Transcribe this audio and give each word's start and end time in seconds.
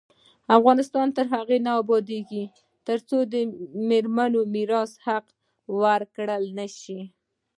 افغانستان 0.57 1.07
تر 1.17 1.25
هغو 1.33 1.57
نه 1.65 1.71
ابادیږي، 1.81 2.43
ترڅو 2.87 3.17
د 3.33 3.33
میرمنو 3.89 4.41
میراث 4.53 4.91
حق 5.05 5.25
ورکړل 5.81 6.43
نشي. 6.59 6.99